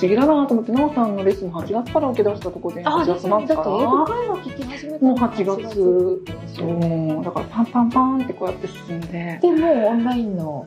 [0.00, 3.32] 思議だなと思って、なおさんのレッスン8月から受け出したとこで、あ、8ですね。
[3.40, 3.66] 月末から。
[3.68, 6.24] 会話聞き始めたもうのが8月
[6.54, 10.64] そう、だからパンパンパンってこうやって進んで、でもうオンラインの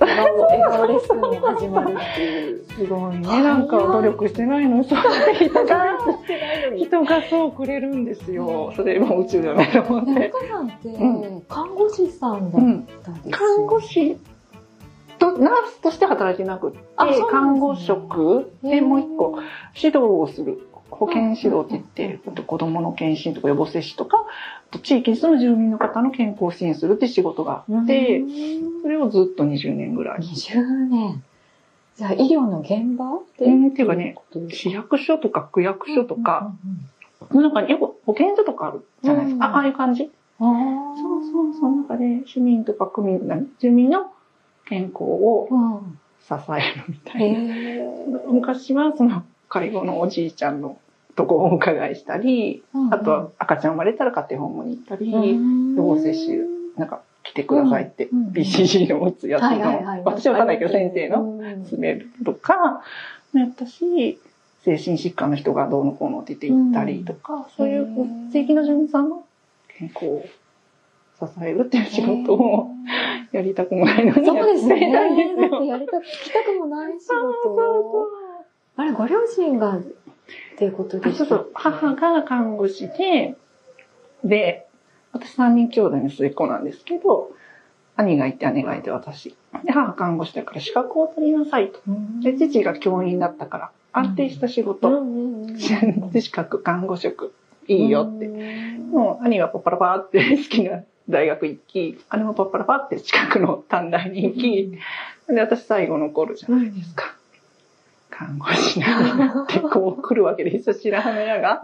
[0.00, 0.16] 笑
[0.62, 2.64] 顔レッスンも始まるっていう。
[2.80, 4.98] すごいね、なんか努力してないのに、そう
[5.34, 5.98] 人が、
[6.76, 8.72] 人がそうくれるんですよ。
[8.76, 10.12] それもう宇宙だねと思って。
[10.12, 12.86] 中さんってう看護師さんだっうん。
[13.04, 14.16] たんですよ看護師
[15.20, 16.78] と、ナースとして働いてなくって、
[17.30, 19.38] 看護職でもう一個、
[19.76, 20.66] 指導をする。
[20.90, 24.26] 保健指導って言って、あと子供の検診とか予防接種とか、
[24.82, 30.18] 地域に住む住民の方の健康を支援するって仕事があって、うんそれをずっと20年ぐらい。
[30.18, 31.22] 20年。
[31.96, 33.94] じゃあ医療の現場っていうか？
[33.94, 34.16] ね
[34.48, 39.48] 市役所とか区役所とか、うんうんなんかよく保健所とかあるじゃないですか。
[39.48, 40.04] うんあああいう感じ。
[40.04, 40.10] うん。
[40.96, 44.10] そうそう、その中で市民とか区民、何住民の
[44.70, 45.98] 健康をうん。
[46.20, 47.56] 支えるみたへいな。
[47.56, 47.80] え。
[48.28, 50.78] 昔はその介護のおじいちゃんの
[51.16, 52.62] とこをお伺いしたり、
[52.92, 56.38] あとは赤ちゃん生まれたら家庭訪問に行ったり、予防接種
[56.76, 60.02] なんか来てくださいって、うんうん BCG の打つやつの。
[60.04, 62.82] 私はわかんないけど先生のうん詰めるとか、
[63.34, 64.18] やったし、
[64.64, 67.86] 精神疾患の人がどうのこうのって言って行ったりとか、そういう
[68.32, 69.24] 正規の住民さんの
[69.68, 70.24] 健康を
[71.20, 72.70] 支えるっていう仕事を
[73.32, 74.92] やりたくもないのにそうですね。
[74.92, 75.64] だっ。
[75.64, 78.06] やりたく、聞きたくもない仕そう事そ
[78.76, 79.82] あれ、ご両親がっ
[80.56, 81.50] ていうことうでしたそうそう。
[81.54, 83.36] 母が看護師で、
[84.24, 84.66] で、
[85.12, 87.32] 私3人兄弟の末っ子なんですけど、
[87.96, 89.36] 兄がいて姉がいて私。
[89.64, 91.80] で、母看護師だから資格を取りなさいと。
[92.22, 95.04] で、父が教員だったから、安定した仕事、
[96.12, 97.32] で 資格、看護職、
[97.66, 98.28] いいよって。
[98.90, 104.78] もう兄はパッパラパーって好きな大学行き、姉もパッパラパーって近くの短大に行き、
[105.28, 107.16] で、私最後残るじゃないですか。
[108.10, 111.62] 看護師なって こう来るわけですよ、白羽の矢が。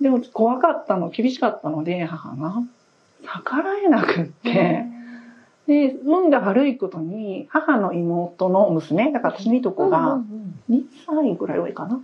[0.00, 2.62] でも怖かったの、厳しかったので、母が。
[3.22, 4.86] 逆らえなくって。
[5.66, 10.20] で、運が悪いことに、母の妹の娘、だから私のいとこが、
[10.70, 12.00] 2歳ぐらい上かな。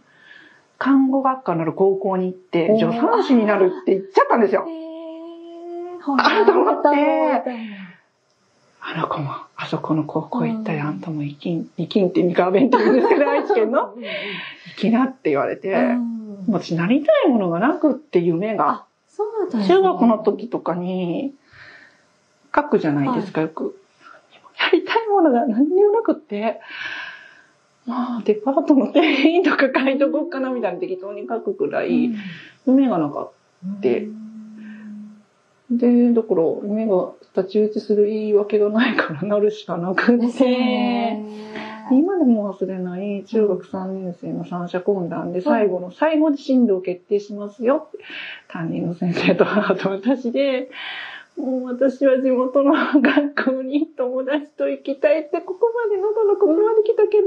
[0.79, 4.67] 看護学科のある高校に行って、助産師になるって言っちゃったんですよ。
[6.01, 6.89] あと思って。
[8.81, 13.95] あの子も、あそこの高校行ったらあんたも生きん、生きんって三河弁って言うんですけど、愛知県の？
[14.77, 15.77] 生きなって言われて、
[16.49, 19.67] 私なりたいものがなくって夢が、そうだね。
[19.67, 21.35] 中学の時とかに
[22.55, 23.79] 書くじゃないですか、よく。
[24.59, 26.61] やりたいものが何にもなくって、
[27.85, 32.11] まあ、デパートの店員とか書いとこうかなみたいな適当に書くくらい、
[32.67, 33.31] 夢がなかっ
[33.83, 33.89] た。
[35.71, 41.25] で、だから、夢が立ち打ちする言い訳がないからなるしかなくて、ね。
[41.91, 47.89] 今でも忘れない中学3年生の三者懇談で最後の最後で進路を決定しますよ
[48.49, 50.71] 担任の先生と母と私で、
[51.37, 57.27] もう私は地元の学校に友達と行きたいってここまで喉のここまで来たけど、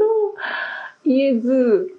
[1.06, 1.96] 言えず、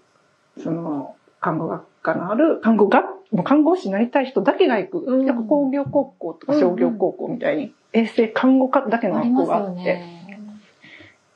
[0.62, 4.98] その、看護学科のある、看護学、看護師になりたい人だけが行く。
[4.98, 10.22] うんやっぱ工業高校とか商業高校みたいに、衛生看護科だけの学校があって。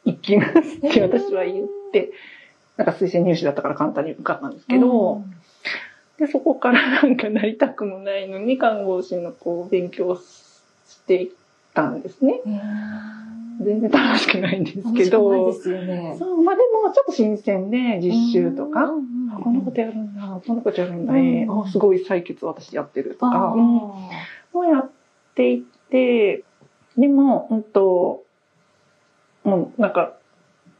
[0.05, 2.13] 行きますって私は言って、
[2.77, 5.23] なんか推薦入試だったから簡単に受かったんですけど、
[6.19, 11.31] で、そこからなんかなりたくもないのに看護師のこう勉強していっ
[11.75, 12.41] たんですね。
[13.63, 16.17] 全然楽しくないんですけ楽ど、ですよね。
[16.19, 23.55] そう、まあでもちょっと新鮮で実習とか、うんあこんなことやるんだ、こんなことやるんだ、うんえーあすごい採血私やってるとか、
[24.53, 24.91] をやっ
[25.35, 25.59] ていっ
[25.91, 26.45] て、
[26.97, 28.25] でも、うんと、
[29.45, 30.15] もうなんか、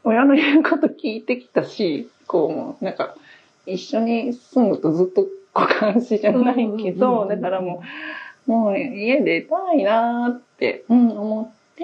[0.03, 3.15] 親の言うこと聞いてきたし、こうなんか、
[3.65, 7.83] 一緒に住むとずっと股間しじゃないけど、うんだからも
[8.47, 11.83] う、もう家出たいなーって、うん、思って、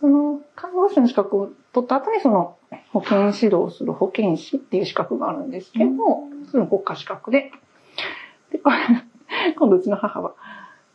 [0.00, 2.56] その、看護師の資格を取った後にその、
[2.92, 5.90] 保健指導をする保健師っていう資格があるんですけど、
[6.50, 7.52] その国家資格で。
[8.52, 8.76] で、これ
[9.56, 10.34] 今度うちの母は、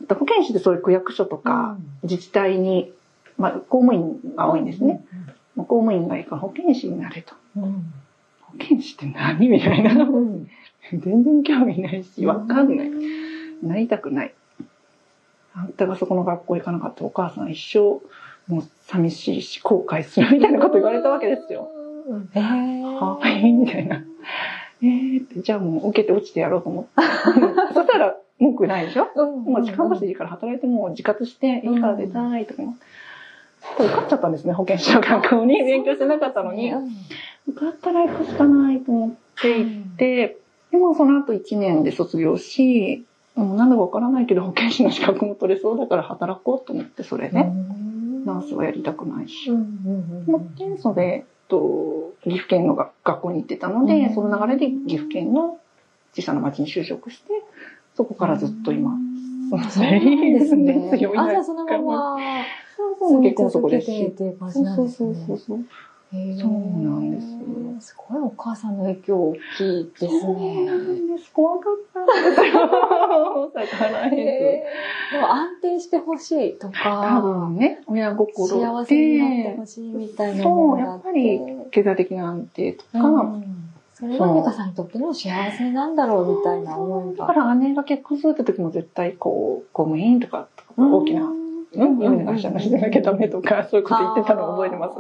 [0.08, 2.94] 保健師ってそういう区役所とか自治体に、
[3.38, 5.04] まあ、公務員が多いんですね。。
[5.56, 7.36] 公務員がいいから保健師になれと。
[7.58, 7.94] うん
[8.42, 9.48] 保健師って何？
[9.48, 10.04] みたいな。
[10.04, 10.48] うん
[10.92, 12.92] 全然興味ないし、わかんない。
[13.62, 14.34] なりたくない。
[15.54, 18.02] あんたがそこの学校行かなかったらお母さん一生、
[18.50, 21.70] もう寂しいし、後悔するみたいなこと言われたわけですよ。
[22.34, 24.04] えーはい、みたいな。
[24.82, 26.90] えーって、じゃあもう受けて落ちてやろうと思って。
[27.74, 29.08] そしたら文句ないでしょ？
[29.16, 32.86] うんもう看護師でいいから働いてもう自活して、いいから出たいとか思って。
[33.84, 35.62] 受かっちゃったんですね、保健師の学校に。
[35.64, 36.72] 勉強してなかったのに。
[36.72, 36.90] うん
[37.50, 39.12] だったら行くしかないと思っ
[39.42, 40.38] て行って、
[40.72, 47.52] でもその後1年で卒業し、もうなんだかわからないけど保健師の資格も取れそうだから働こうと思って、それね。
[48.26, 49.50] ナースはやりたくないし。
[49.52, 55.60] 思って、それ、と、岐阜県のが学校に行ってたので、うんその流れで岐阜県の
[56.14, 57.34] 小さな町に就職して、
[57.96, 58.92] そこからずっと今。
[59.50, 60.92] そうなんですね。
[60.94, 62.18] あ、じゃあそのまま、
[63.00, 64.00] そう結婚そこですし。
[64.02, 65.14] いう感じそうそうなんですね。
[65.14, 65.58] そうそうそう。
[65.58, 65.66] へー
[66.12, 67.28] そうなんです
[67.90, 70.72] すごいお母さんの影響大きいですそうなね。
[70.72, 71.32] んです。
[71.32, 72.60] 怖かったんですよ。
[72.68, 80.44] 大阪へへーでも安定してほしいと多か、分ね、親心幸せになってでほ、しいみたいな。
[80.44, 81.10] そうやっぱ
[81.72, 83.44] 経済的な安定とか、うん
[83.94, 87.28] それが美香さんにとっての幸せなんだろうみたいな思いが。
[87.28, 90.48] だから姉が結婚するって時も絶対こう、公務員とか、
[90.78, 91.30] 大きな、
[91.74, 94.96] うん、有名な会社の人じゃなきゃダメとか、そういうこと言ってたのを覚えてます。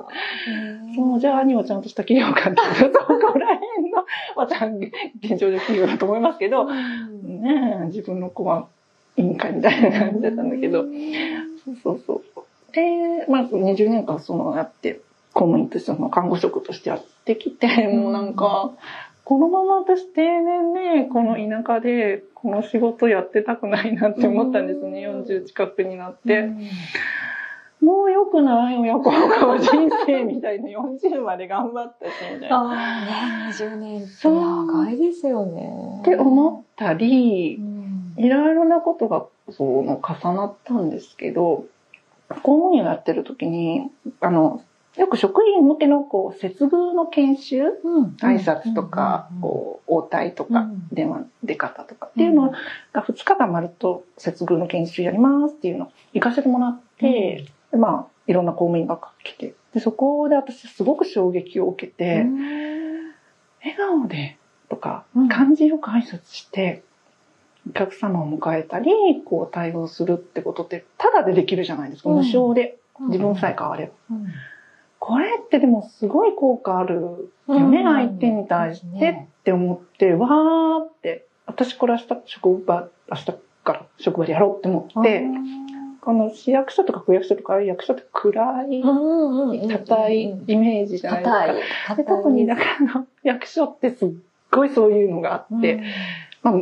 [0.95, 4.05] そう、じゃあ兄はちゃんとした企業家っていう、そこら辺の、
[4.35, 7.41] まあ、ちゃん、現状で企業だと思いますけど、うん。
[7.41, 8.67] ねえ、自分の子は
[9.17, 10.85] 委員会みたいな感じだったんだけど、
[11.65, 12.73] そうそうそう。
[12.73, 15.01] で、まあ、20年間そのやって、
[15.33, 18.71] 公務員としての看護職としてやってきて、もうなんか、
[19.29, 26.41] このまま私定年で、この田舎で、この仕事やってたくないなって思ったんですね、うん40近くになっうて。
[26.41, 26.67] ん
[27.79, 29.69] もう良くない親子の人
[30.07, 32.57] 生みたいな、40まで頑張ったし、みたいな。
[32.57, 35.99] ああ、ね、20年って長いですよね。
[36.01, 41.65] って思ったりう、んいろいろなことがその重なったんですけど、
[42.41, 43.91] 公務員をやってる時に、
[44.21, 44.63] あの、
[44.99, 48.15] よく職員向けのこう、接遇の研修うん。
[48.21, 52.51] 挨拶とか、こう、応対とか、電話出方とかっていうの
[52.91, 62.25] が2日間まるっと接遇の研修やりますっていうのを行かせてもらって、でまあ、いろんな公務員が来て、で、そこで私すごく衝撃を受けて、
[63.63, 64.37] 笑顔で
[64.67, 66.83] とかうん、感じよく挨拶して、
[67.69, 68.91] お客様を迎えたり、
[69.25, 72.09] こう対応するってことって、ただでできるじゃないですか。
[72.09, 72.15] うん。
[72.17, 72.77] 無償で。
[72.99, 73.07] うん。
[73.07, 74.15] 自分さえ変われば。
[75.01, 83.25] うんこれってでもすごい効果あるよね、相手に対してって思って、わーって、私これ明日職場、明日
[83.63, 85.23] から職場でやろうって思って、
[86.01, 88.81] この市役所とか区役所とか役所って暗い、
[89.69, 92.03] 硬いイメージじゃないですか。
[92.03, 94.09] 特にだから役所ってすっ
[94.51, 95.81] ごいそういうのがあって、
[96.43, 96.55] まあ、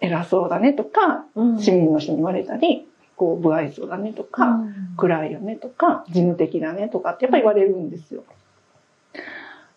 [0.00, 2.86] 偉そうだねとか、うん、市民の人に言われたり、
[3.16, 8.24] こう、不愛想だねとか、うん暗いよねとか、事務的だねとかってやっぱり言われるんですよ。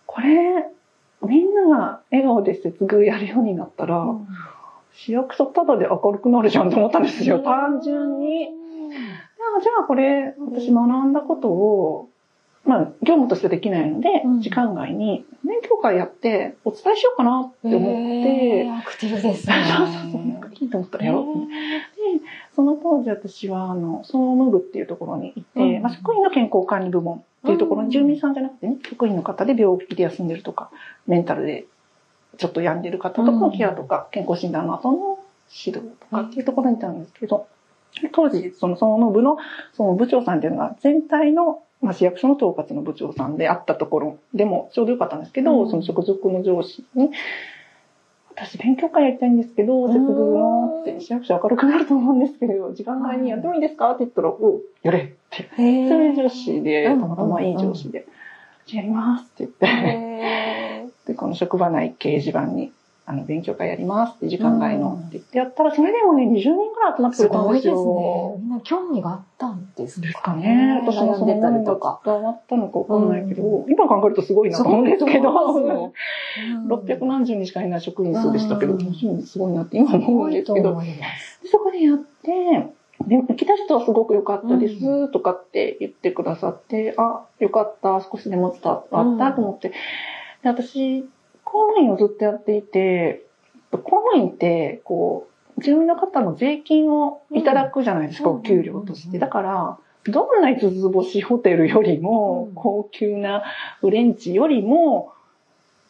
[0.05, 0.65] これ、
[1.27, 4.27] みんなが笑顔で接遇やるようになったら、うん
[4.93, 8.49] 市役所ただで明るくなるじゃんと思ったんですよ、単純に。
[9.61, 12.09] じゃあこれ、私学んだことを、
[12.65, 19.53] まあ、業務としてできないので、うん時間外に勉強会やってお伝えしようかなって思って、アクティブですね。
[19.77, 20.21] そ うそうそう、
[20.59, 21.25] いいと思ったらやろう。
[21.25, 21.98] で、
[22.55, 25.81] その当時私は、あの、総務部っていうところにいて、うん。
[25.81, 27.91] まあ、職員の健康管理部門っていうところに、うん。
[27.91, 30.71] 住民さんじゃなくてね、職員の方で病気で休んでるとか、
[31.07, 31.65] メンタルで
[32.37, 35.19] ちょっと病んでる方とかのケアとか、健康診断の後の
[35.65, 37.47] 指導とかっていうところにいたんですけど、
[38.13, 39.37] 当時、その総務部の、
[39.73, 45.69] その部長さんっていうのは全体の、まあ、市役所の統括の部長さんであったところでもちょうどよかったんですけど、うん。
[45.69, 47.09] その直属の上司に、
[48.41, 55.49] 私勉強会やりたいんですけど、接遇のって市役所明るくなると思うんですけど、時間外にやってもいいですかって言ったら、おうやれって。
[55.55, 58.05] そういう上司で、たまたまいい上司で、
[58.67, 62.71] やりますって言って、へで、この職場内掲示板に、
[63.09, 68.35] あの、勉強会やりますって時間外のって言ってやったら、それでもね、20人くらい集まってくすれたんでごいですすよ。
[68.37, 68.43] ね。
[68.43, 70.83] みんな興味があったんですですかね。
[70.85, 72.01] 私もその悩んでたりととか。
[72.05, 75.31] 伝わったのかわかんないけど、今考えるとすごいなと思うんですけど、
[76.67, 78.79] 600 何十人しかいない職員数でしたけど、うん。
[78.79, 80.79] 20人すごいなって今思うんですけど、
[81.51, 82.67] そこでやって、
[83.07, 88.83] で、行きた人はすごく良かったです、とかって言ってくださって、あ、良かった、少しでも伝わ
[89.15, 89.69] ったと思って。
[90.43, 91.09] で、私、
[91.51, 93.23] 公務員をずっとやっていて、
[93.71, 95.27] 公務員って、こ
[95.57, 99.19] う、住民の方の税金をいただくじゃないですか、うんお給料として。
[99.19, 103.43] だから、どんな五つ星ホテルよりもうん、高級な
[103.81, 105.11] フレンチよりも、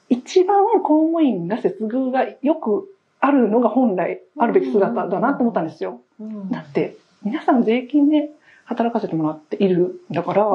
[0.10, 2.90] 一番公務員が接遇がよく
[3.20, 6.02] あるのが本来あるべき姿だなって思ったんですよ。
[6.20, 8.30] うんだって、皆さん税金で
[8.66, 10.46] 働かせてもらっているんだから、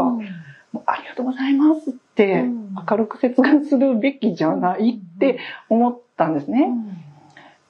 [0.87, 6.68] ありがとうございますっ明るく接遇するべきじゃないって思ったんですね。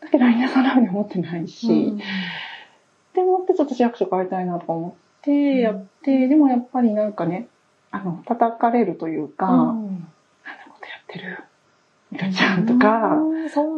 [0.00, 1.98] だけど皆さんなに思ってないし、うん。
[1.98, 2.04] で
[3.16, 7.48] 思ってちょっと市役所変えたいなとか思ってやって、でもやっぱりなんかね、
[7.90, 10.06] あの、叩かれるというか、あんな
[10.68, 11.38] ことやってる。
[12.10, 13.16] ミカちゃんとか、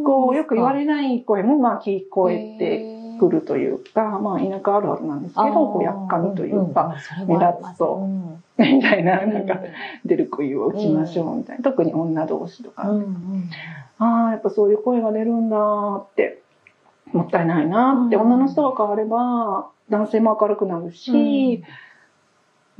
[0.04, 6.96] こう、よく言われない声も、まあ、聞こえてくるというか、まあ、田舎あるあるなんですけど、こう、やっかみというか、
[7.26, 8.08] 目立つと、
[8.58, 9.58] みたいな、なんか、
[10.04, 11.62] 出る杭を打ちましょうみたいな。
[11.62, 12.90] 特に女同士とか。
[13.98, 15.56] ああ、やっぱそういう声が出るんだ
[15.96, 16.42] って、
[17.12, 21.62] もったいないなって、女の人が変われば、男性も明るくなるし、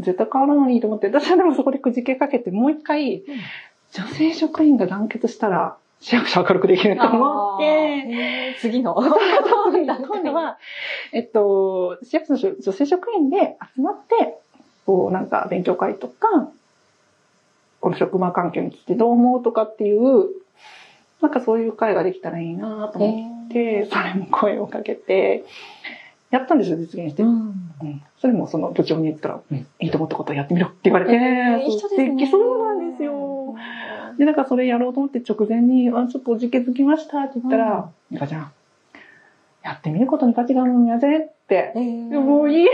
[0.01, 3.23] 絶対変わらないと思って、私はでもそこでくじけかけて、もう一回、
[3.93, 8.95] 女性職員が団結したら、市役所明るくできると思って、次の。
[8.95, 10.59] 今度は、
[11.13, 14.39] えっと、市役所の女性職員で集まって、
[14.85, 16.51] こう、なんか勉強会とか、
[17.81, 20.27] この職場環境についてどう思うとかっていう、
[21.21, 25.45] なんかそういう会ができたらいいなと思って、それも声をかけて、
[26.31, 27.23] やったんですよ、実現して。
[27.23, 27.73] うん。
[28.21, 32.11] それもその部長に言ったら、うん、いいと思ったことをやってみろって言われて、えーいい人ですね。
[32.11, 32.31] 素敵。
[32.31, 33.55] そうなんですよ。
[34.19, 38.53] で、なんかそれやろうと思って直前に、あ、ちょっとおじけづきましたって言ったら、ミカちゃん、
[39.63, 41.73] やってみることに価値があるんやぜって。
[41.77, 42.67] えいやもういい、いい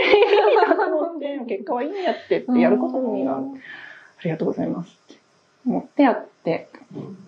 [0.67, 3.45] なと思って、結果はいいんやってって、やることに意味がある。
[3.47, 4.99] ありがとうございます。
[5.11, 5.21] って
[5.65, 6.69] 思ってやって、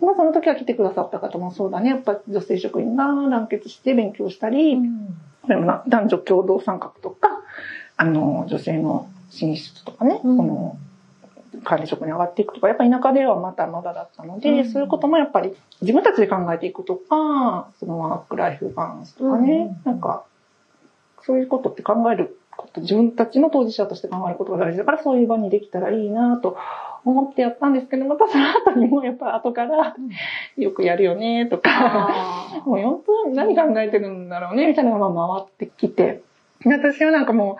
[0.02, 4.78] まあその時は来てくださった方もそうだね、やっぱ女性職員が団結して勉強したり、
[5.48, 7.30] でもな男女共同参画とか、
[7.98, 10.38] あの、女性の進出とかね、うん。
[10.38, 10.78] この、
[11.64, 14.72] 管理職に上がっていくとか、やっぱ田舎ではまだまだだったので、うん。
[14.72, 19.92] そういうこともやっぱり自分たちで考えていくとか、そのワークライフバランスとかね、うん。
[19.92, 20.24] なんか、
[21.24, 26.58] そういうことって考えること、自分たちの当事者として考えることが大事だから、そういう場にできたらいいなと
[27.04, 29.96] 思ってやったんですけど、またその後にもやっぱ後から、
[30.58, 36.22] よくやるよねとか、あもう本当に何考えてるんだろうね、みたいなのがまあ回ってきて。
[36.64, 37.56] で私はなんかもう、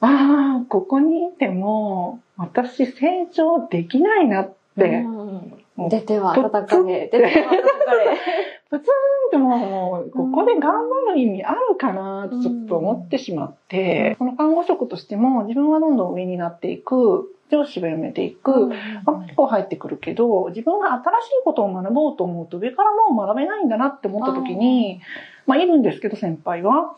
[0.00, 7.08] ああ、ここにいても、私成長できないなって、ー出ては叩かれ。
[7.12, 8.16] 出ては叩かれ。
[8.68, 8.94] プツン
[9.28, 18.72] ってもう、ここで頑張る意味あるかなってちょっと思ってしまって、その看護職としても自分はどんどん上になっていく、上司が辞めていく、
[19.04, 25.00] あ結構入ってくるけど、自分が新しいことを学ぼうと思うと上からもう学べないんだなって思った時に、
[25.46, 26.96] まあいるんですけど先輩は。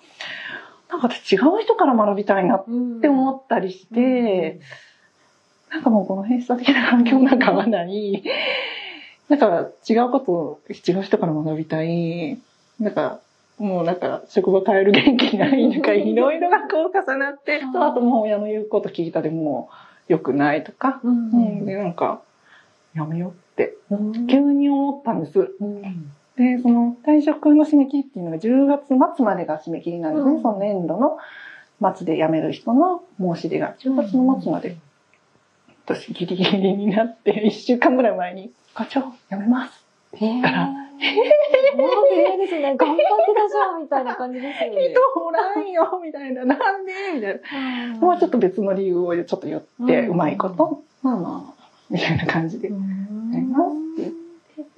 [0.91, 4.61] なんか私違う人から学びたいなっって思ったりして、
[5.71, 8.23] なんかもうこの閉鎖的な環境なんか合わない、
[9.29, 12.39] なんか違うことを違う人から学びたい、
[12.81, 13.21] なんか
[13.59, 17.73] もうなんか職場変える元気ないとかいろいろがこう重なって、うん。
[17.73, 19.69] とあともう親の言うこと聞いたでも
[20.09, 21.31] う良くないとか、ううん、
[21.63, 21.67] ん。
[21.67, 22.23] でなんか
[22.95, 23.75] やめようって。
[23.91, 24.27] うん。
[24.27, 25.55] 急に思ったんです。
[25.61, 30.35] うんで、その退職の締め切りっていうのが10月末までが締め切りなんですね。
[30.35, 31.19] うんその年度の
[31.95, 34.77] 末で辞める人の申し出が10月の末まで。
[35.85, 39.85] 私ギリギリになって1週間ぐらい前に課長辞めます。
[40.15, 40.43] へえ。
[40.43, 42.77] からもう早いですね。
[42.77, 43.03] 頑張って
[43.35, 44.91] たじゃんみたいな感じですよね。
[44.93, 46.45] 人おらんよみたいな。
[46.45, 46.93] なんで？
[47.15, 47.41] みたい
[47.93, 47.99] な。
[47.99, 50.83] もうちょっと別の理由をちょっと言って、うんうまいこと。
[51.03, 52.69] まあまあ、みたいな感じで。
[52.69, 54.13] うんやりますって
[54.57, 54.73] 言って。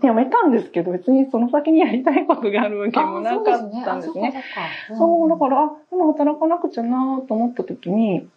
[0.00, 4.44] で、辞めたんですけど、別にその先にやりたいことがあるわけもなかったんですね。
[4.90, 8.28] あそう、だから、あ、でも働かなくちゃなと思った時に、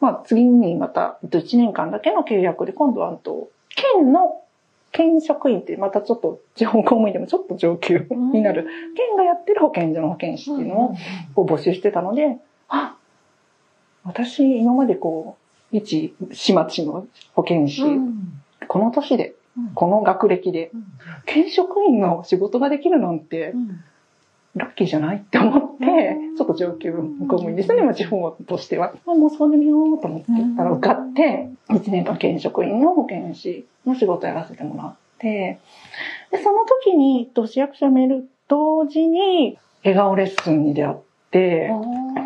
[0.00, 4.42] まあ次にまた、えっと1年間だけの契約で、今度は、あと、県の、
[4.92, 10.94] 県職員って、またちょっと、地方公務員でもちょっと上級になる、県がやってる保健所の保健師っていうの
[11.36, 12.38] を、募集してたので、
[12.68, 12.96] あ、
[14.04, 15.36] 私、今までこ
[15.72, 17.82] う、一市町の保健師、
[18.66, 19.34] この年で、
[19.74, 20.70] この学歴で、
[21.26, 23.54] 県職員の仕事ができるなんて、
[24.56, 28.92] ラッキーじゃないって思ってうん、ちょっと上級公務員ですね、も地方としては。
[29.06, 35.60] あもうそうでみようと思ってたら受かって、1年間県職員の保健師の仕事やらせてもらって、
[36.30, 40.96] で、その時に、えっと市役所辞める同時に、笑顔レッスンに出会っ
[41.30, 41.70] て、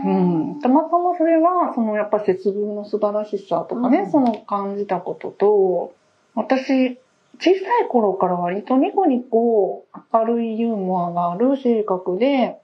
[0.04, 4.10] うん、たまたまそれは、そのやっぱ節分の素晴らしさとかね、うん。
[4.10, 5.92] その感じたことと、
[6.34, 6.98] 私、
[7.42, 7.50] 小さ
[7.84, 12.61] い頃から割とニコニコ明るいユーモアがある性格で、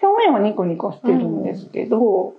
[0.00, 2.34] 表面はニコニコしてるんですけど、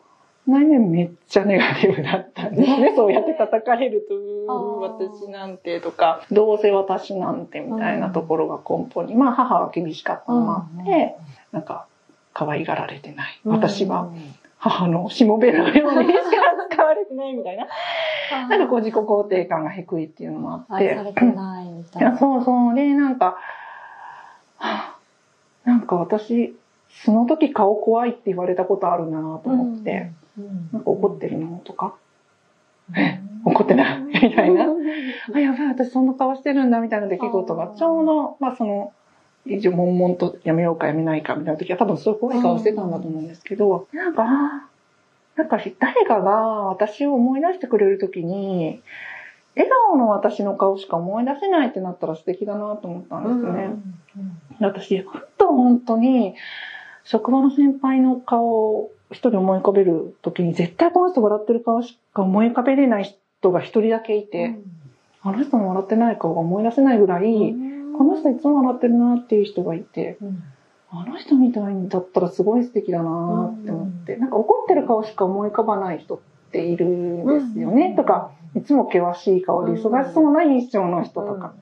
[0.47, 2.93] 内面めっちゃネガティブだったんですね。
[2.95, 4.07] そうやって叩かれる
[4.47, 11.17] と、私なんてとか、どうせ私なんてみたいなところが根本に、まあ母は厳しかったのもあって、
[11.51, 11.87] なんか
[12.33, 13.39] 可愛がられてない。
[13.43, 14.09] 私は
[14.57, 16.21] 母のしもべのようにしか
[16.69, 17.67] 使われてないみたいな。
[18.49, 20.89] なんかこう自己肯定感が低いっていうのもあって。
[20.89, 22.17] 愛されてないみたいな。
[22.17, 22.75] そうそう。
[22.75, 23.37] で、なんか、
[24.57, 24.95] はあ
[25.65, 26.55] なんか私、
[27.03, 31.95] その時顔怖いって言われたことあるなと思って、うんなんか怒ってるのとか、
[33.45, 34.65] 怒ってないみたいな。
[35.33, 38.91] あ、やばい、私そんな顔してるんだみたいな出来事が、ちょうど、まあその、
[39.45, 44.67] 一応悶々とやめようかやめないかみたいな時は多分そういう怖い顔してたんだと思うんですけど、なんか、あ
[45.35, 46.31] なんか誰かが
[46.67, 48.81] 私を思い出してくれる時に、
[49.55, 53.69] 笑顔の私の顔しか思い出せないってなったら素敵だなと思ったんですね。
[54.59, 56.35] 私、本当本当に、
[57.03, 63.03] 職場の先輩の顔を一人思い浮かべる時に、絶対この人笑ってる顔しか思い浮かべれない
[63.39, 64.57] 人が一人だけいて、
[65.21, 67.55] あの人の笑ってない顔が思い出せないぐらい、
[67.97, 70.17] この人いつも笑ってるなっていう人がいて、
[70.91, 76.19] あの人みたいだったらすごい素敵だなって思って、なんか怒ってる顔しか思い浮かばない人っ
[76.51, 81.53] ているんですよね、とか、いつも険しい顔で忙しそうな印象の人とか。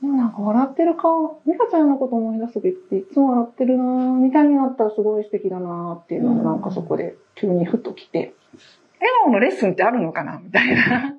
[0.00, 8.34] でもなんか笑ってる顔、美香ちゃんのこと思い出す時っていつも笑ってるなぁ、みたいになったらすごい素敵だなぁっていうのがなんかそこで急にふと来て、
[8.98, 11.14] 笑顔のレッスンってあるのかなみたいな。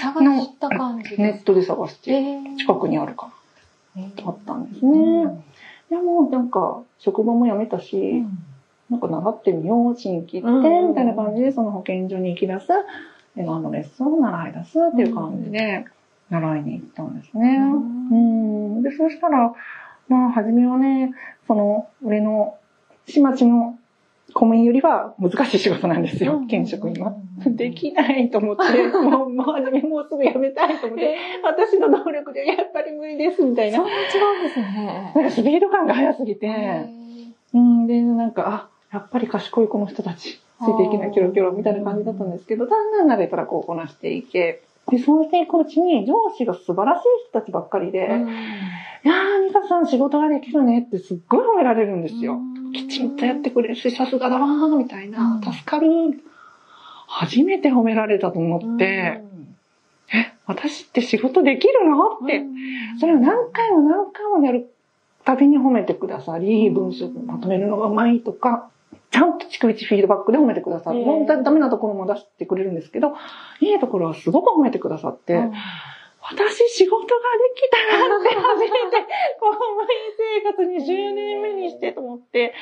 [0.00, 3.32] 探した感じネットで探して、近くにあるか。
[3.96, 4.02] な。
[4.26, 5.44] あったんですね。
[5.90, 8.24] いやもうなんか職場も辞めたし、
[8.90, 12.66] なんか習ってみよう、新規って、うんみたいな感じでその保健所に行き出す、
[13.34, 15.86] 笑顔のレッスンを習い出すっていう感じで
[16.30, 17.58] 習いに行ったんですね。
[17.58, 18.82] うん。
[18.82, 19.52] で、そしたら、
[20.08, 21.12] まあ、初めはね、
[21.46, 22.58] その、上の、
[23.06, 23.78] 市町の
[24.32, 27.14] 公務員よりは難しい仕事なんですよ、県職員は。
[27.46, 33.78] できないと思って、 もう、もう初めもうすぐ辞めたいと思って、私の能力でやっぱり無理です、みたいな。
[33.78, 35.12] そんな違うんですね。
[35.14, 36.48] なんかスピード感が速すぎて、
[37.52, 52.38] うん、で、なんか、あ、やっぱり賢いこの人たち、ついていけないキョロキョロみたいな感じだったんですけど、だんだん慣れたらこうこなしていけ、で、そうしていくうちに上司が素晴らしい人たちばっかりで、いやー、ミカさん仕事ができるねってすっごい褒められるんですよ。
[52.72, 55.42] きちんとやってくれるし、さすがだわー、みたいな、うん。
[55.42, 55.88] 助かる。
[57.06, 59.20] 初めて褒められたと思って、
[60.12, 62.18] え、私って仕事できるの？
[62.22, 62.42] って、
[63.00, 64.70] それを何回も何回もやる
[65.24, 68.68] たびに褒めてくださり、文章まとめるのがうまいとか、
[69.14, 70.98] ちゃんと逐一フィードバックで褒めてくださる。
[70.98, 73.14] ええ本当はダメなところも出してくれるんですけど、
[73.60, 75.34] いいところはすごく褒めてくださって、
[76.20, 77.14] 私仕事がで
[77.54, 79.06] きたなって初めて
[79.38, 82.54] 公務員生活20年目にしてと思って、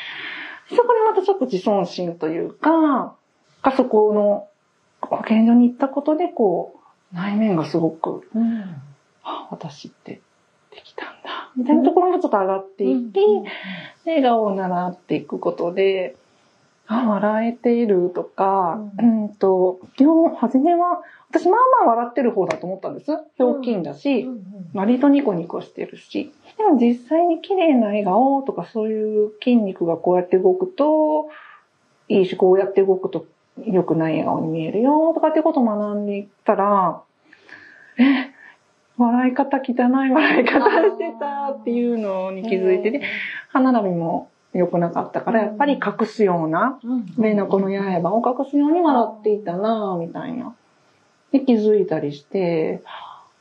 [0.69, 3.17] そこでまたちょっと自尊心というか、
[3.63, 4.47] かそこの
[5.01, 6.75] 保健所に行ったことでこ
[7.15, 8.25] う、内面がすごく
[9.23, 10.21] あ私って
[10.71, 11.51] できたんだ。
[11.57, 13.21] みたいなところもちょっと上がっていき、で
[14.05, 16.17] 笑顔を習っていくことで、
[16.87, 23.13] あ、笑えているとか、ううん、と、基本、初めは、私まあまあ笑ってる方だと思ったんです。
[23.37, 24.29] ひょうきんだし、
[24.75, 26.33] 割とニコニコしてるし。
[26.59, 31.29] でも実際に綺麗な笑顔とかそういう筋肉がこうやって動くと、
[32.09, 33.27] いいし、こうやって動くと
[33.65, 37.03] 良くない笑顔に見えるよとかってことを学んでいったら、
[37.99, 38.31] え、
[38.99, 39.73] 笑い方汚
[40.05, 43.03] い笑い方してたっていうのに気づいてね、
[43.49, 46.79] 歯並びも良くなかったから、やっぱり隠すような、
[47.17, 50.55] 目のこの刃を隠すように笑っていたなぁ、みたいな。
[51.33, 52.83] で、気づいたりして、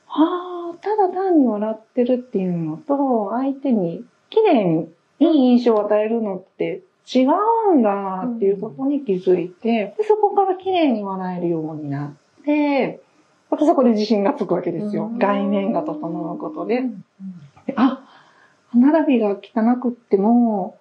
[0.05, 6.81] はあ、ただ単に笑ってるっていうのと、相手に綺麗にいい印象を与えるのって
[7.13, 7.25] 違
[7.73, 13.01] うんだっていうことに気づいて、でそこから綺麗に笑えるようになって、
[13.49, 15.07] またそこで自信がつくわけですよ。
[15.07, 16.83] うん外面が整うことで。
[17.67, 18.01] であ、
[18.69, 20.77] 歯並びが汚くっても、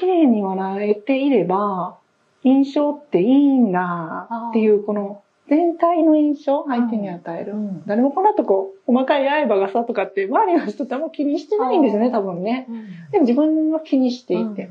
[0.00, 1.98] 綺麗に笑えていれば、
[2.42, 7.54] 印象っていいんだっていう、この全体の印象、相手に与える。
[7.86, 12.66] 誰もこの後こう、細かい刃がさとかって、周りの人ってあんま気にしてないんですよね、多分ね。
[13.12, 14.70] でも自分は気にしていて。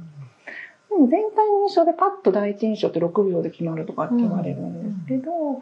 [0.90, 5.62] でも全体の印象でパッと第一印象って6秒で決まるとかって言われるんですけど、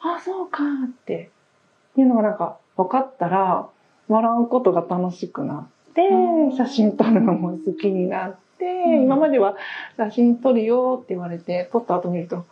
[0.00, 1.30] あ、そうかって
[1.96, 3.68] いうのがなんか分かったら、
[4.08, 6.56] 笑うことが楽しくなって、うん。
[6.56, 9.56] 写真撮るのも好きになって、ん今までは
[9.96, 12.44] 写真撮るよって言われて、撮った後見ると、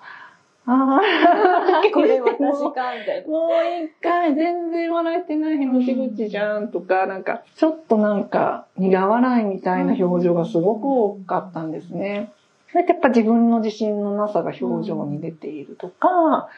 [0.66, 3.28] ああ、 これ私か、みたいな。
[3.28, 12.32] もう一回全然笑えてないへのし口じゃんとか、なんか、ちょっとなんか苦笑いみたいな表情がすごく多かったんですね。
[12.70, 16.48] それってやっぱ自分の自信のなさが表情に出ているとか、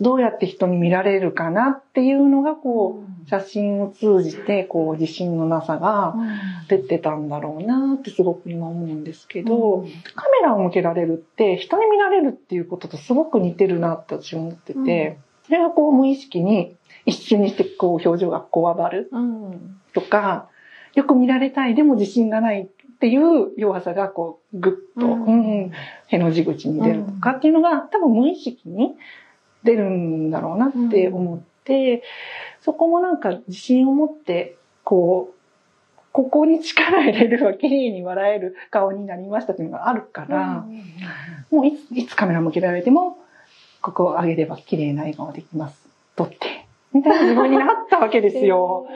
[0.00, 6.14] どうやって人に見られるかなっていうのがこう、写真を通じてこう自信のなさが
[6.68, 19.80] 出てたんだろうなってすごく今思うんですけど、カメラを向けられるって人に見られるっていうこととすごく似てるなって私思ってて、それがこう無意識に一瞬にしてこう表情がこわばるうん。
[19.92, 20.48] とか、
[20.94, 22.66] よく見られたいでも自信がないっ
[22.98, 25.24] ていう弱さがこうぐっと、うん。
[25.24, 25.30] う
[25.66, 25.72] ん
[26.08, 28.94] への字口に出るとかっていうのが多分無意識に
[29.64, 32.02] 出るんだろうなって思って、
[32.60, 35.38] そこもなんか自信を持って、こう、
[36.12, 40.64] ここに力入れれば綺麗に笑える顔になりましたっていうのがあるから、
[41.50, 43.18] もういついつカメラ向けられても、
[43.80, 45.88] ここを上げれば綺麗な笑顔できます。
[46.16, 46.66] 撮って。
[46.92, 48.86] みたいな自分になったわけですよ。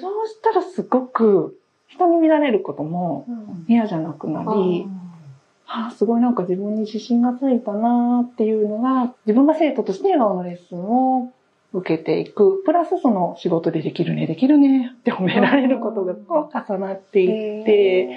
[0.00, 3.26] そうしたらすごく人に見られることも
[3.68, 4.88] 嫌じゃなくなり、
[5.66, 11.32] あすごいなんか自分に自信がついたなっていうのが、自分が生徒として笑顔のレッスンを
[11.72, 12.62] 受けていく。
[12.64, 18.08] プラスその仕事でできるね、できるねって褒められることがこう重なっていって、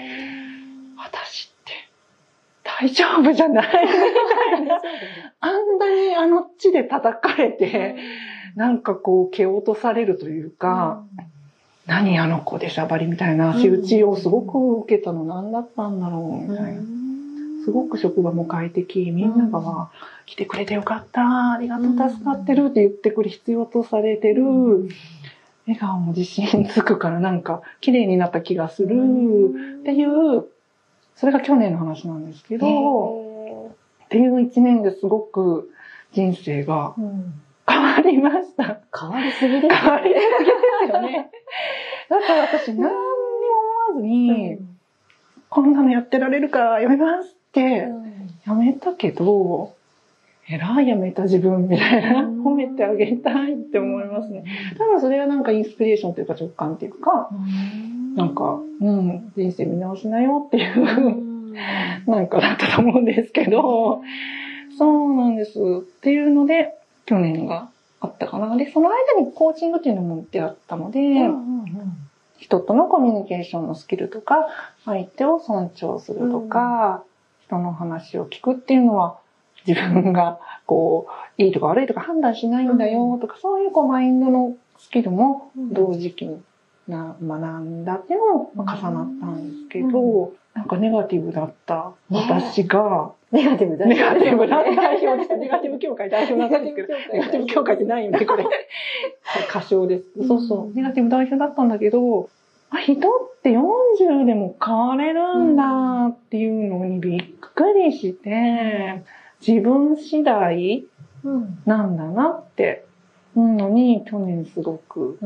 [0.97, 1.73] 私って
[2.63, 4.81] 大丈夫じゃないみたいな。
[5.39, 7.95] あんなにあの地で叩かれて、
[8.55, 11.03] なんかこう蹴落とされるというか、
[11.87, 16.81] 何あの子でしゃばりみたいな仕打ちをすごく受けたの何だったんだろうみたいな。
[17.67, 19.11] すごく職場も快適。
[19.11, 21.51] みんなが、まあ来てくれてよかった。
[21.51, 24.87] ありがとう、助かってるって言ってくれ、必要とされてる。
[25.67, 28.95] 笑顔も自信つくからなんか綺麗になった気がする
[29.81, 30.45] っていう、
[31.17, 32.67] それが去年の話なんですけど、
[34.05, 35.69] っていう一年ですごく
[36.13, 36.95] 人生が
[37.67, 38.79] 変わりました。
[38.97, 40.21] 変わりすぎです変わりすぎで
[40.85, 41.31] すよね。
[42.09, 42.91] だから私何にも
[43.91, 44.57] 思わずに、
[45.49, 47.36] こんなのやってられるからやめます
[48.45, 49.75] やめたけど、
[50.49, 54.45] えらいやめた自分みたいな、うん褒めてあげたいって思いますね。
[54.77, 57.29] 多分それがなんかインスピレーションというか直感っていうか、
[58.15, 64.01] なんか、うん、人生見直しなよっていう、なんかだったと思うんですけど、
[64.77, 65.59] そうなんです。
[65.59, 66.73] っていうので、
[67.05, 68.55] 去年があったかな。
[68.55, 70.99] で、その間にコーチングっていうのも出会ったので、
[72.37, 74.47] 人とのコミュニケーションのスキルとか、
[74.85, 77.03] 相手を尊重するとか、
[77.47, 79.19] 人の話を聞くっていうのは、
[79.65, 81.07] 自分がこ
[81.37, 86.41] う、いいとか悪いとか判断しないんだよとか、そういうこうマインドのスキルも同時期に
[86.87, 95.37] な学んだっていうのもまあ重なったんですけど、なんかネガティブだった私が、 ネガティブだネガティブな代表です。
[95.37, 98.45] ネガティブ協会代表なんですけど、ネネガティブ協会ってないよね、これ。
[99.49, 100.27] 過小です。
[100.27, 100.75] そうそう。
[100.75, 102.27] ネガティブ代表だったんだけど、あ
[102.71, 109.03] 人って40でも変われるんだっていうのにびっくりして、
[109.45, 110.85] 自分次第
[111.65, 112.85] なんだなって、
[113.35, 115.19] のに去年すごく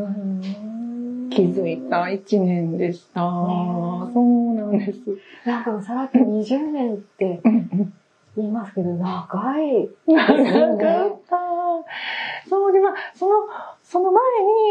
[1.30, 3.22] 気づいた一年でした。
[3.22, 5.00] そうなんです。
[5.46, 7.42] なんかさらっと20年って
[8.36, 9.90] 言いますけど、長い。
[10.08, 11.38] 長かった。
[12.50, 13.34] そうで、まあ、その、
[13.84, 14.24] その前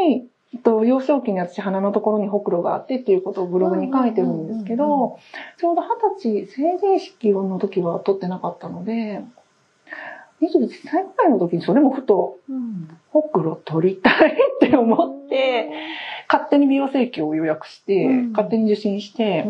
[0.08, 5.18] に、と、幼少期に私鼻のところにほくろがあってっていうことをブログに書いてるんですけど、
[5.58, 9.22] ちょうど二十歳、成人式の時は撮ってなかったので、
[10.42, 12.38] 21歳くらいの時にそれもふと、
[13.10, 15.70] ほくろ取りたいって思って、
[16.28, 18.32] 勝手に美容整形を予約して、うん。
[18.32, 19.46] 勝手に受診して、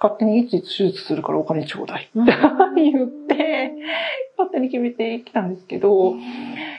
[0.00, 2.12] 勝手にいついつ手術するからお金ちょうだいって
[2.80, 3.27] 言って、
[4.36, 6.14] 勝手に決めてきたんですけど、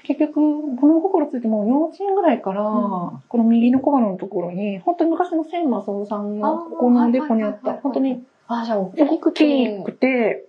[0.03, 0.33] 結局、
[0.77, 2.79] この心ついてもう幼稚園ぐらいから、うん
[3.27, 9.83] この右の小鼻のところに、本当に昔の千正夫さんのここのデコにあった、本当にあ、じゃあ、大大きくきて。
[9.83, 10.45] くて、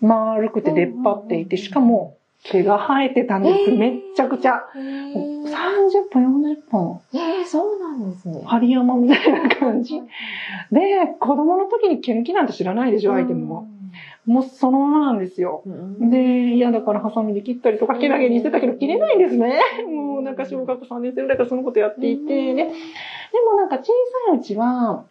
[0.00, 3.70] 丸くて出っ張っていて、しかも毛が生えてたんです。
[3.70, 4.64] えーめっちゃくちゃ。
[4.74, 7.00] へー30分、40分。
[7.12, 8.42] えー、そうなんですね。
[8.44, 9.94] 針山みたいな感じ。
[10.70, 13.68] で、子供の時に毛抜きなんて知らないでしょ、アイテムも。
[14.26, 15.62] もうそのままなんですよ。
[15.66, 16.10] うん。
[16.10, 19.60] で、嫌だからハサミで切ったりとか、毛投げにしてたけど、切れないんですね。
[19.86, 23.84] もうなんか小学校3年生ぐらいからそのことやっていて、で、でもなんか小
[24.28, 25.04] さいうちは、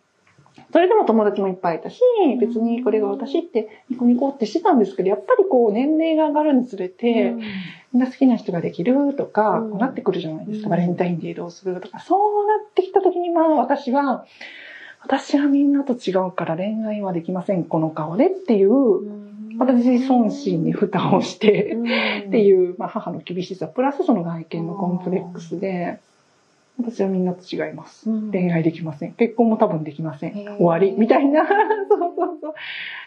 [0.72, 2.02] それでも友達もいっぱいいたし、
[2.40, 7.36] 別にこれが私ってニコニコってしてたんですけど、やっぱりこう年齢が上がるにつれて、
[7.92, 9.70] みんな好きな人ができるとか、うん。
[9.72, 10.66] こうなってくるじゃないですか。
[10.66, 10.70] うん。
[10.72, 14.26] バレンタインデーどうするとか、そうなってきた時にまあ私は、
[15.04, 18.72] 私はみんなと違うから恋愛はできません、この顔でっていう、
[19.60, 21.78] 私尊心に蓋をして、
[22.28, 26.00] ってういう、まあ、母の厳しさ、プラスその外見のコンプレックスで、
[26.80, 28.10] 私はみんなと違います。
[28.10, 28.32] ん。
[28.32, 29.14] 恋愛できません。
[29.14, 30.34] 結婚も多分できません。
[30.34, 30.92] 終わり。
[30.94, 31.46] みたいな。
[31.88, 32.54] そうそうそう。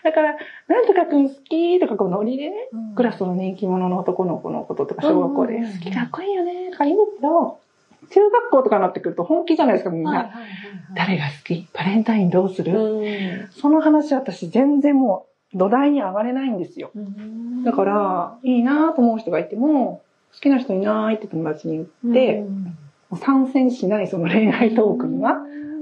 [0.05, 0.37] だから、
[0.69, 7.59] なんとかくん好きとか、こうノリでね、うんクラスの人気者の男の子のこととか、小学校で好きかっこいいよね、とか言うけど、
[8.11, 10.11] 中学校とかになってくると本気じゃないですか、みんな。
[10.11, 10.51] はいはいはいはい。
[10.95, 11.69] 誰が好き？
[11.75, 13.49] バレンタインどうする、うん。
[13.51, 16.90] その話私全然もう土台に上がれないんですよ。
[16.95, 17.64] うん。
[17.64, 20.03] だから、いいなと思う人がいても、
[20.35, 22.45] 好きな人いないって友達に言って、
[23.21, 25.38] 参戦しないその恋愛トークには、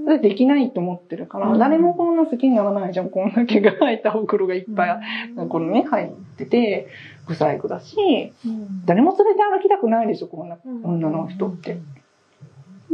[0.07, 1.59] でできないと思ってるから、うん。
[1.59, 3.11] 誰もこんな好きにならないじゃん。
[3.11, 5.01] こんな毛が生えたほくろがいっぱい、
[5.49, 6.89] このね、入ってて、
[7.27, 7.97] 不細工だし、
[8.85, 11.79] 誰も連れて歩きたくないでしょ、こんな女の人って。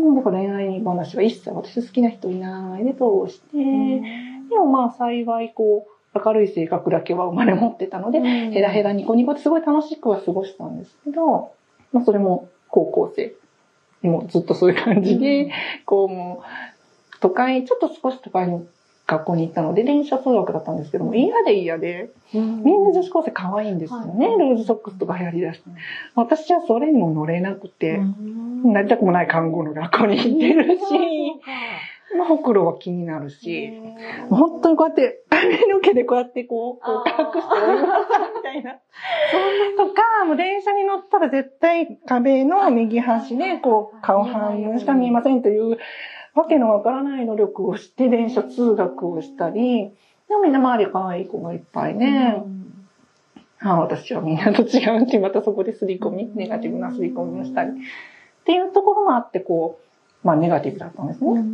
[0.00, 3.56] もうだから恋愛話は一切私好きな人いないで通して、
[4.48, 11.52] でもまあ幸いこう、明るい性格だけは生まれ持ってたので、ヘラヘラニコニコってすごい楽しくは過ごしたんですけど、
[11.92, 13.34] まあそれも高校生。
[14.02, 15.52] もうずっとそういう感じで、
[15.84, 18.64] こうもう、都会、ちょっと少し都会の
[19.06, 24.28] 学校に行ったので、電車通学だったんですけども、嫌で嫌で、みんな女子高生可愛いんですよね。
[24.38, 25.64] ルーズソックスとか流行りだして。
[26.14, 28.00] 私はそれにも乗れなくて、
[28.64, 30.82] なりたくもない看護の学校に行ってるし、
[32.16, 33.72] まあ、ほくろは気になるし、
[34.30, 38.72] 本当にこうやって髪の毛でこうやってこう、こう隠しておりますみたいな。
[38.72, 45.78] とか、もう電車に乗ったら絶対壁の右端でこう、顔半分しか見えませんという、
[46.34, 49.90] わけのわからない努力をして電車通学をしたり、
[50.28, 52.42] でもみんな周り可愛い子がいっぱいね、
[53.60, 57.72] ああ私はみんなと違うって、またそこで刷り込み、ネガティブな刷り込みをしたり。
[58.50, 59.78] っていうところもあって、こ
[60.24, 61.44] う、まあネガティブだったんですね。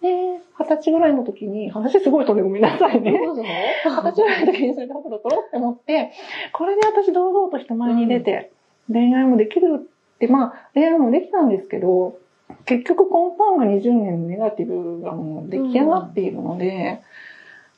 [0.00, 3.10] で、二十歳ぐらいの時に、話すごい飛んでごめんなさいね。
[3.10, 6.12] 二十歳ぐらいの時にそれでほくろ取ろうって思って、
[6.52, 8.52] これで私堂々と人前に出て、
[8.88, 12.18] 恋愛もできるって、まあ恋愛もできたんですけど、
[12.66, 17.00] 結局根本が20年のネガティブがもう出来上がっているので、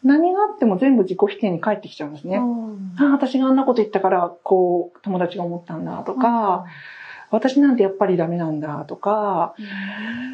[0.02, 2.36] 何があっても全部自己否定に返ってきちゃうんですね。
[2.98, 6.66] ああ、私があんなこと言ったから、こう、友達が思ったんだとか、
[7.30, 9.54] 私なんてやっぱりダメなんだとか、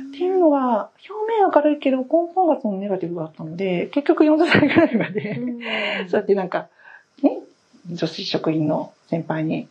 [0.09, 5.40] っていうのが、表面明るいけど根本がそのネガティブがあったので、結局40歳ぐらいまで、
[6.09, 6.68] そうやってなんか、
[7.22, 7.38] ね、
[7.90, 9.68] 女子職員の先輩に、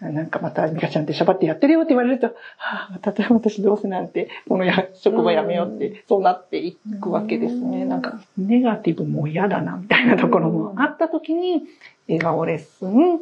[0.00, 2.26] なんかまたミカちゃんってシャバってやってるよって言われると、
[2.58, 7.86] はあ、例えば私どうせなんて、このや職場辞めようって、そうなっていくわけですね。
[7.86, 11.62] なんか、ネガティブも嫌だな、みたいなところもあった時に、
[12.08, 13.20] 笑顔レッスン、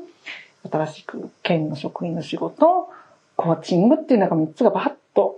[0.69, 2.89] 新しく県の職員の仕事、
[3.37, 5.37] コーチングっていうのが3つがバッと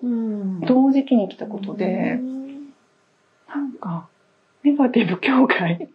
[0.66, 2.18] 同時期に来たことで、
[3.48, 4.08] なんか、
[4.62, 5.88] ネガティブ協会、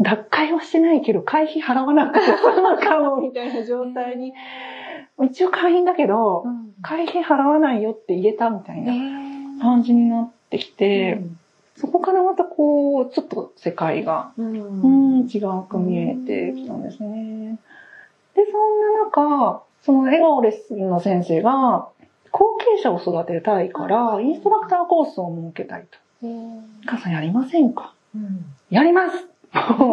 [0.00, 4.32] 脱会はしてないけど、会費払わなくて済むかも、みたいな状態に、
[5.24, 6.44] 一応会員だけど、
[6.82, 8.92] 会費払わないよって言えたみたいな
[9.60, 11.20] 感じになってきて、
[11.76, 17.58] そこからまたこう、ちょっと世界が、うん、違うく見えてきたんですね。
[18.34, 21.88] で、そんな中、その笑顔レッスンの先生が、
[22.30, 25.86] 後継者を育てたいから、インストラクターコースを設けたい
[26.20, 26.28] と。
[26.84, 27.94] 母さんやりませんか？
[28.68, 29.16] やります。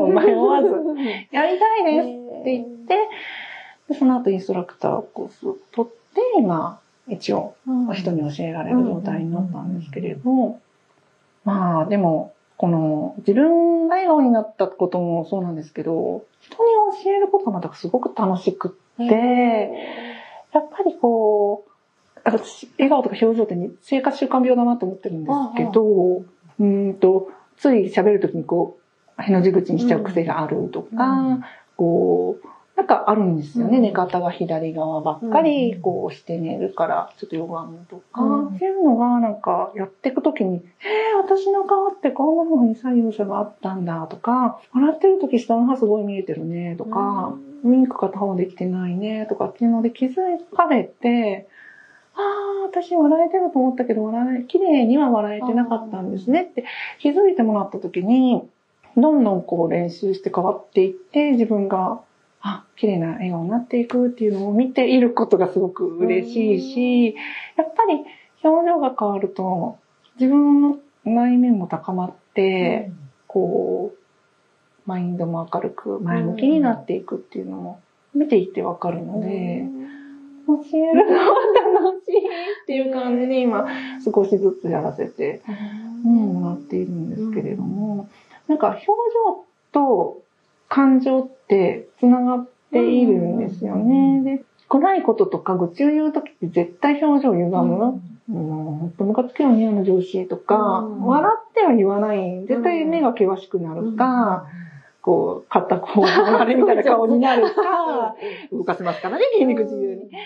[0.10, 0.68] 迷わず。
[1.32, 2.08] やりたいです。
[2.42, 2.96] って言って、
[3.88, 7.54] でその後インストラクターコースを取って、今、一応、
[7.94, 10.58] 人に教えられる状態になったんですけれど、
[11.46, 18.85] まあでも、この自分が笑顔になったこともそうなんですけど、人に教えることがまたすごく楽しくって、
[20.54, 21.72] やっぱりこう、
[22.24, 26.24] 私、笑顔とか表情って生活習慣病だなと思ってるんですけど、
[26.60, 28.78] うんと、つい喋るときにこ
[29.18, 31.40] う、への字口にしちゃう癖があるとか、
[31.78, 33.80] こう、なんかあるんですよね。
[33.80, 38.22] 寝方が左側ばっかり、こうして寝るから、ちょっと弱むとか、
[38.54, 50.16] っていうのがなんかやっていくときに、えー、私の顔ってこんな風に左右差があったんだとか、笑ってるとき下の歯すごい見えてるねとか、ウィンク片方できてないねとかっていうので気づ
[50.56, 51.48] かれて、
[52.14, 56.64] ああ、私笑えてると思ったけど、笑え、綺麗には笑えてなかったんですねって
[57.00, 58.48] 気づいてもらったときに、
[58.96, 62.02] どんどんこう練習して変わっていって、自分が、
[62.42, 67.16] あ、綺麗な笑顔になっていくっていうのを見ていることがすごく嬉しいし、
[67.58, 68.06] やっぱり
[68.44, 69.80] 表情が変わると、
[70.20, 72.92] 自分の内面も高まって、
[73.28, 74.05] こう、
[74.86, 77.80] マインドも明るく前向きになっていくっていうのも
[78.14, 79.66] 見ていてわかるので、
[80.48, 81.26] 教えるのは
[81.84, 83.68] 楽しいっていう感じで今
[84.04, 85.42] 少しずつやらせて
[86.04, 88.08] もらっているんですけれども、
[88.48, 90.22] なんか表情と
[90.70, 94.38] 感情って繋がっているんですよね。
[94.38, 98.00] で、暗いこととか愚痴を言うときって絶対表情歪むの。
[98.28, 102.46] もう、とムカつくよね、あの上司とか、笑っては言わない。
[102.48, 104.48] 絶対目が険しくなるか、
[105.06, 108.16] こう、片方があれみたいな顔になるか、
[108.52, 110.10] 動かせますからね、筋肉自由に。
[110.10, 110.18] で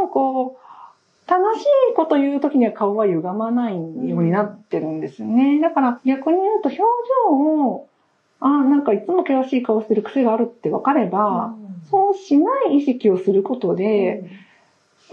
[0.00, 3.80] も、こう、楽しいこと言うときには顔は歪まないよ
[4.16, 5.60] うになってるんですよね。
[5.60, 6.78] だから逆に言うと表
[7.28, 7.88] 情を、
[8.40, 11.54] ああ、なんかいつも険しい顔してる癖があるって分かれば、
[11.90, 14.24] そうしない意識をすることで、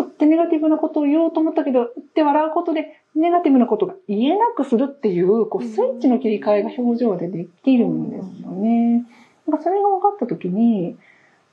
[0.03, 9.05] ってネガティブなことを言おうと思ったけど、って笑うことで、ネガティブなことが言えなくするっていう、こう、スイッチの切り替えが表情でできるんですよね。
[9.47, 10.97] なんかそれが分かったときに、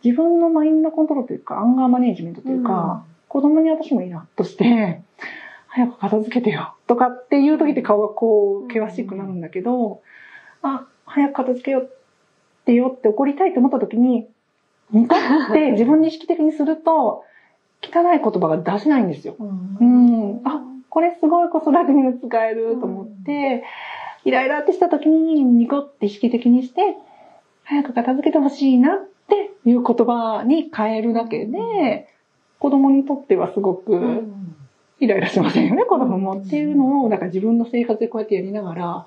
[0.05, 5.03] 自分のマインドコントロールというか、アンガーマネージメントというか、子供に私もイラッとして、
[5.69, 10.01] 早く片付けてよとかっていう時って顔がこう、険しくなるんだけど、
[10.63, 11.91] あ、早く片付けよっ
[12.65, 14.27] てよって怒りたいと思った時に、
[14.93, 17.25] ニコって自分に意識的にすると、
[17.93, 19.37] 汚い言葉が出せないんですよ。
[19.39, 19.45] う
[19.85, 20.41] ん。
[20.45, 23.65] あ、これすごい子育てにも使えると思って、
[24.25, 26.97] イライラってした時にニコって意識的にして、
[27.65, 32.09] 早く片付けてほしいなっていう言葉に変えるだけで、
[32.59, 34.25] 子供にとってはすごく
[34.99, 36.39] イライラしませんよね、子供も。
[36.39, 39.07] っていうのを、だか自分の生活でこうやってやりながら、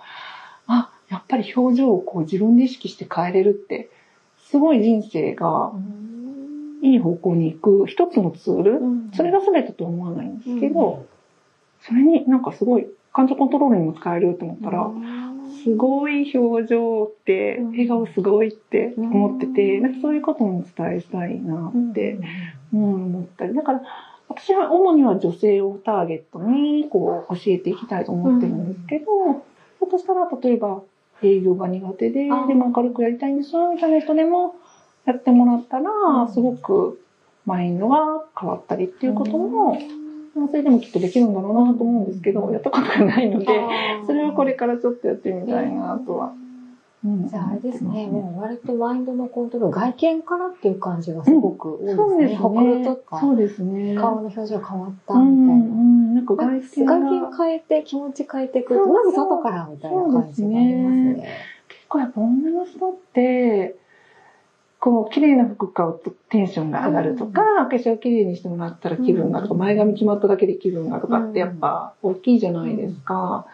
[0.68, 3.89] あ、やっぱり表情をこう自分で意識して変えれるって、
[4.38, 5.74] すごい人生が
[6.82, 8.80] いい方向に行く一つのツール、
[9.13, 11.06] それが全てとは思わないんですけど、
[11.82, 14.92] それになんかすごい感情コントロールにも使えると思ったら、
[15.63, 17.72] すごい表情って、うん。
[17.72, 22.20] 笑顔すごいって思ってて、なんかそういうことも伝えたいなって、
[22.74, 23.54] うん、思ったり。
[23.54, 23.82] だから、
[24.30, 30.82] 私は主には女性をターゲットにこう教えていきたいと思ってるんですけど、ひょっとしたら例えば
[31.24, 34.56] 営業が苦手で、でも明るくやりたいんですみたいな人でも
[35.05, 37.01] やってもらったら、うんすごく
[37.45, 39.79] マインドが変わったりっていうことも、
[40.35, 43.45] 男性でもきっとできるんだろうなと思うんですけど、やったことがないので、
[44.05, 46.27] それはこれからちょっとやってみたいなとは。
[46.27, 46.49] うん
[47.01, 51.95] じゃああれですね、もう割とマインドのコントロール、外見からっていう感じがすごく多いですね。
[51.95, 52.35] そうですね。
[52.35, 53.95] ほくろとか、そうですね。
[53.95, 55.53] 顔の表情変わったみたいな。
[55.55, 61.27] ん、なんか外見外が見変えて気持ち変えていくと、まず外からみたいな感じがありますね。
[61.69, 63.79] 結構やっぱ女の人って、
[64.80, 73.46] こう、綺麗な服買うとテンションが上がるとか、お化粧綺麗にしてもらったら気分がとか、前髪決まっただけで気分がとかってやっぱ大きいじゃないですか。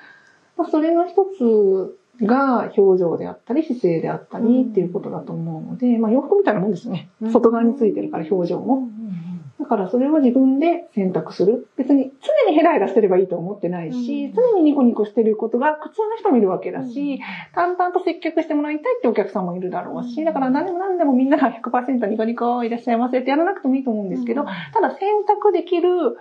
[0.55, 7.09] まあ、それの一つが表情であったり、姿勢であったりっていうことだと思うので、まあ洋服みたいなもんですね。
[7.21, 8.87] うん外側についてるから表情も。
[9.59, 11.67] だからそれを自分で選択する。
[11.77, 14.33] 別に常にヘラヘラしてればいいと思ってないし、うん。
[14.33, 17.19] 常にニコニコしてることが普通の人もいるわけだし、うん。
[17.53, 20.25] 淡々と接客してもらいたいってお客さんもいるだろうし、うん。
[20.25, 26.17] だから何でも何でもみんなが100%ニコニコいらっしゃいませってやらなくてもいいと思うんですけど、ただ選択できる、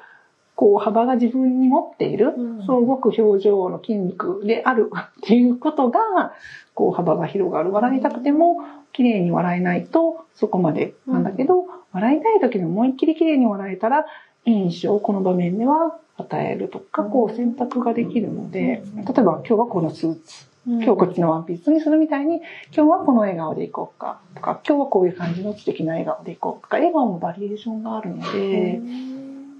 [0.54, 2.66] こう、幅が自分に持っている、うん。
[2.66, 6.32] そう動く表情の筋肉であるっていうことが、
[6.74, 7.72] こう、幅が広がる。
[7.72, 8.58] 笑いたくても、
[8.92, 14.04] 綺麗に笑えないと、そこまでなんだけど、笑いたい時に思いっきり綺麗に笑えたら、
[14.44, 19.04] いい印象をこの場面では与えるとか、こう、選択ができるので、うん。
[19.04, 22.42] 例えば今日はこのスーツ、今日こっちのワンピースにするみたいに、
[22.74, 28.80] 今日はこの笑顔でいこうかとか、今日はこういう感じの素敵な笑顔でいこうとか、笑顔もバリエーションがあるので、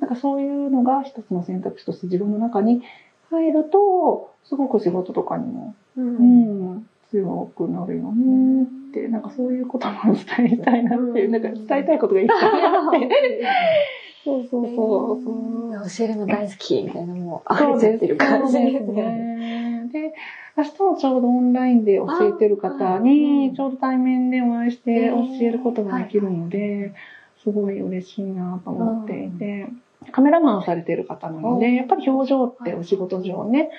[0.00, 2.82] なんかそういうのが一つの選択肢として自分の中に
[3.30, 8.64] 入ると、すごく仕事とかにも、うん、強くなるよね。
[8.90, 13.42] って、なんかそういうことも伝えたいなっていう、なんか伝えたいことがいっぱいあって。
[14.24, 15.88] そうそうそう。
[15.96, 19.02] 教えるの大好きみたいなもう溢れちゃってる感じですね。
[19.02, 19.90] ね。
[19.92, 20.14] で、
[20.56, 26.94] 明日もちょうどオンラインで教えてる方に、ちょうど対面でお会いして教えることができるので、
[27.42, 29.68] すごい嬉しいなと思っていて、
[30.10, 31.74] カメラマンをされてる方なので、うん。
[31.74, 33.70] やっぱり表情ってお仕事上ね、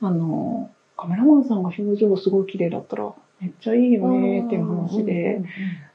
[0.00, 5.42] あの、カメラマンさんが表情すごい綺麗だったら、めっちゃいいよねっていう話で、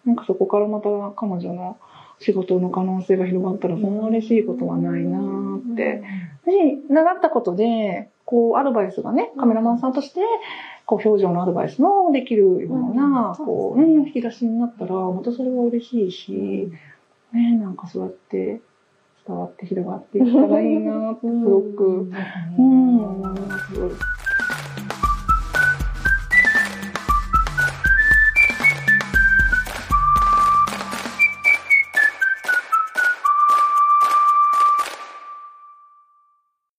[0.05, 1.77] なんかそこからまた彼女の
[2.19, 6.03] 仕事の可能性が広がったら、そんな嬉しいことはないなーって。
[6.45, 10.21] で、習ったことで、こう、アドバイスがね、カメラマンさんとして、
[10.85, 16.71] こう、表情のアドバイスもできるような、うんこう、引き出しになったら、またそれは嬉しいし、
[17.33, 18.61] ね、なんかそうやって
[19.27, 22.11] 伝わって広がっていったらいいなって、すごく、
[22.57, 24.20] うん、思います。